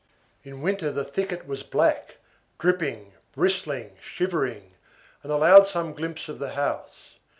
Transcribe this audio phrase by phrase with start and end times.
[0.43, 2.17] In winter the thicket was black,
[2.57, 4.73] dripping, bristling, shivering,
[5.21, 7.19] and allowed some glimpse of the house.